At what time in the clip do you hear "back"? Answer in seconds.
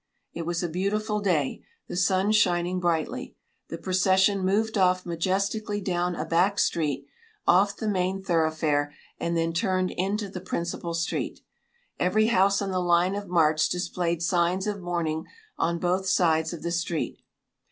6.25-6.57